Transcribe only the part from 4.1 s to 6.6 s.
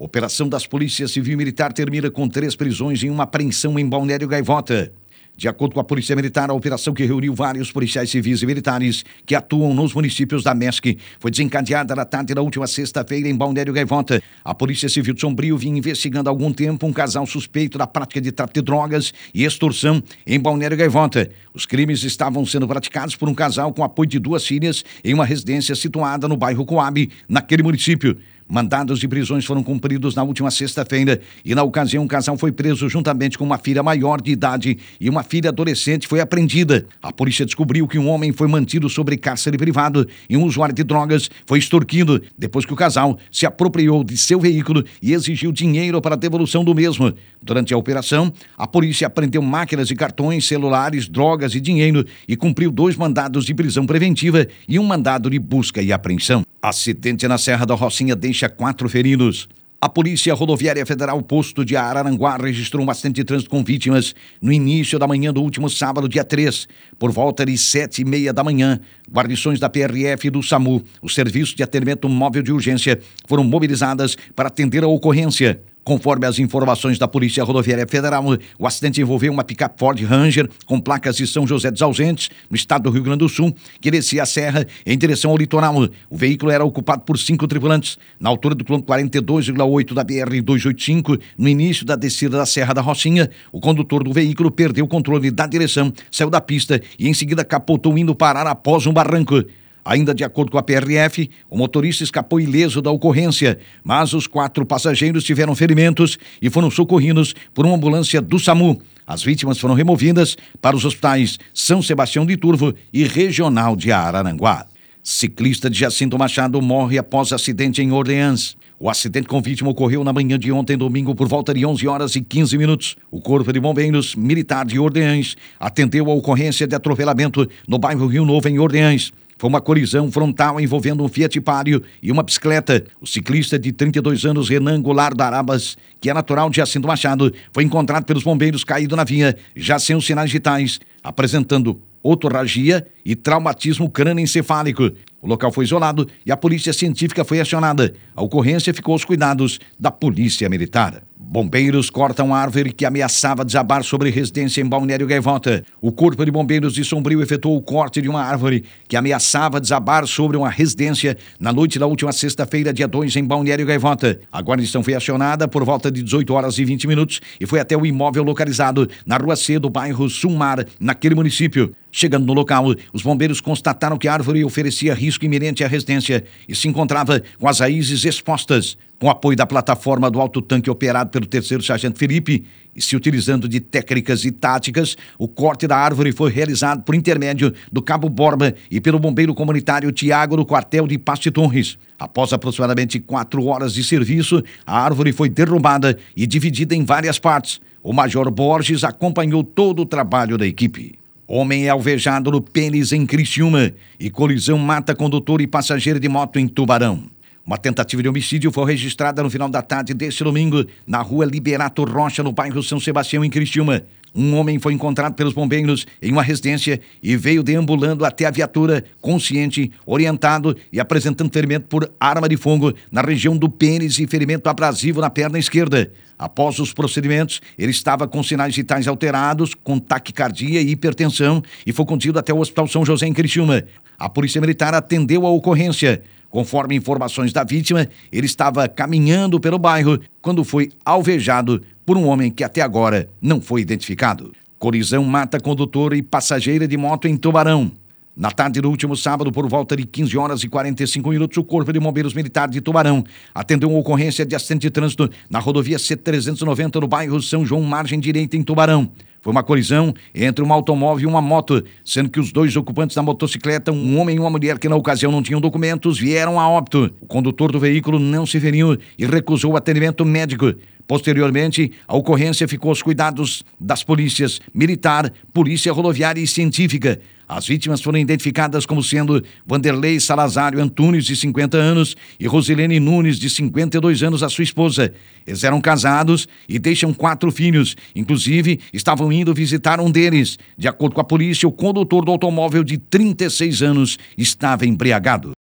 Gaivota. De acordo com a Polícia Militar, a